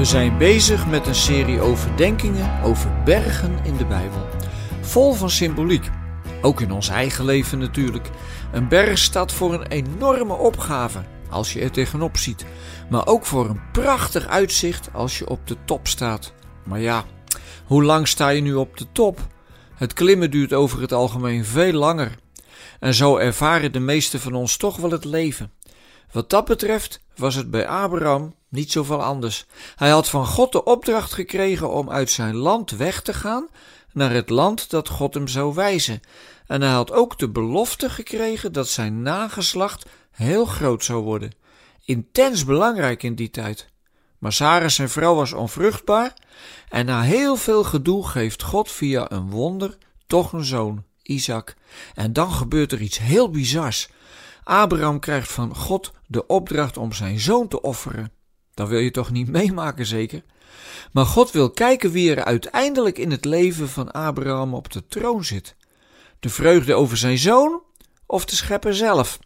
[0.00, 4.26] We zijn bezig met een serie overdenkingen over bergen in de Bijbel.
[4.80, 5.90] Vol van symboliek.
[6.42, 8.10] Ook in ons eigen leven natuurlijk.
[8.52, 12.44] Een berg staat voor een enorme opgave als je er tegenop ziet.
[12.90, 16.32] Maar ook voor een prachtig uitzicht als je op de top staat.
[16.64, 17.04] Maar ja,
[17.64, 19.18] hoe lang sta je nu op de top?
[19.74, 22.14] Het klimmen duurt over het algemeen veel langer.
[22.78, 25.52] En zo ervaren de meesten van ons toch wel het leven.
[26.12, 29.46] Wat dat betreft was het bij Abraham niet zoveel anders.
[29.76, 33.48] Hij had van God de opdracht gekregen om uit zijn land weg te gaan
[33.92, 36.00] naar het land dat God hem zou wijzen.
[36.46, 41.32] En hij had ook de belofte gekregen dat zijn nageslacht heel groot zou worden.
[41.84, 43.68] Intens belangrijk in die tijd.
[44.18, 46.14] Maar Sarah zijn vrouw was onvruchtbaar
[46.68, 49.76] en na heel veel gedoe geeft God via een wonder
[50.06, 51.54] toch een zoon, Isaac.
[51.94, 53.88] En dan gebeurt er iets heel bizars.
[54.44, 58.12] Abraham krijgt van God de opdracht om zijn zoon te offeren.
[58.60, 60.22] Dat wil je toch niet meemaken, zeker?
[60.92, 65.24] Maar God wil kijken wie er uiteindelijk in het leven van Abraham op de troon
[65.24, 65.54] zit.
[66.18, 67.62] De vreugde over zijn zoon
[68.06, 69.18] of de schepper zelf?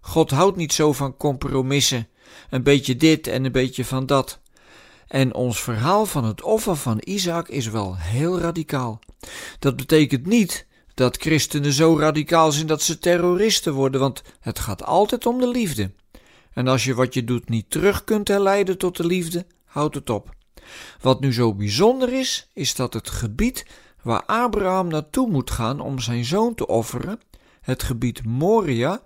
[0.00, 2.08] God houdt niet zo van compromissen,
[2.50, 4.38] een beetje dit en een beetje van dat.
[5.08, 8.98] En ons verhaal van het offer van Isaac is wel heel radicaal.
[9.58, 14.84] Dat betekent niet dat christenen zo radicaal zijn dat ze terroristen worden, want het gaat
[14.84, 15.90] altijd om de liefde.
[16.56, 20.10] En als je wat je doet niet terug kunt herleiden tot de liefde, houd het
[20.10, 20.34] op.
[21.00, 23.66] Wat nu zo bijzonder is, is dat het gebied
[24.02, 27.20] waar Abraham naartoe moet gaan om zijn zoon te offeren,
[27.60, 29.02] het gebied Moria,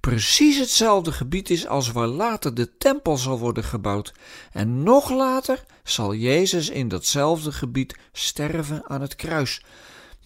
[0.00, 4.12] precies hetzelfde gebied is als waar later de tempel zal worden gebouwd.
[4.52, 9.64] En nog later zal Jezus in datzelfde gebied sterven aan het kruis.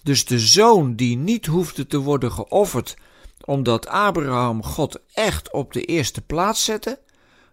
[0.03, 2.97] Dus de zoon die niet hoefde te worden geofferd,
[3.49, 7.01] omdat Abraham God echt op de eerste plaats zette,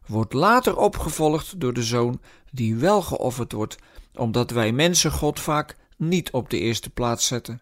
[0.06, 3.76] wordt later opgevolgd door de zoon die wel geofferd wordt,
[4.16, 7.62] omdat wij mensen God vaak niet op de eerste plaats zetten.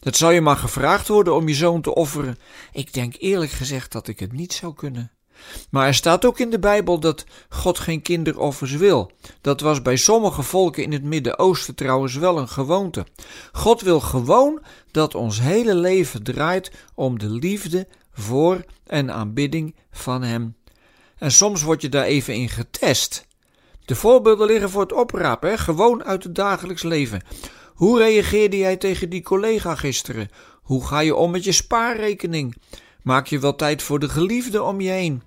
[0.00, 2.38] Dat zou je maar gevraagd worden om je zoon te offeren.
[2.72, 5.10] Ik denk eerlijk gezegd dat ik het niet zou kunnen.
[5.70, 9.10] Maar er staat ook in de Bijbel dat God geen kinderoffers wil.
[9.40, 13.06] Dat was bij sommige volken in het Midden-Oosten trouwens wel een gewoonte.
[13.52, 20.22] God wil gewoon dat ons hele leven draait om de liefde voor en aanbidding van
[20.22, 20.56] Hem.
[21.18, 23.26] En soms word je daar even in getest.
[23.84, 25.58] De voorbeelden liggen voor het oprapen, hè?
[25.58, 27.22] gewoon uit het dagelijks leven.
[27.74, 30.30] Hoe reageerde jij tegen die collega gisteren?
[30.62, 32.56] Hoe ga je om met je spaarrekening?
[33.02, 35.22] Maak je wel tijd voor de geliefde om je heen?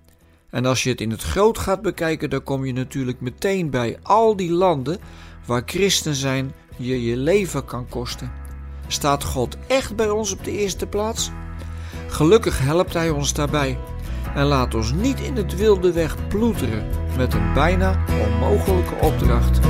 [0.50, 3.97] En als je het in het groot gaat bekijken, dan kom je natuurlijk meteen bij
[4.01, 5.00] al die landen
[5.45, 8.31] waar christen zijn je je leven kan kosten.
[8.88, 11.31] Staat God echt bij ons op de eerste plaats?
[12.07, 13.78] Gelukkig helpt Hij ons daarbij.
[14.35, 19.64] En laat ons niet in het wilde weg ploeteren met een bijna onmogelijke opdracht.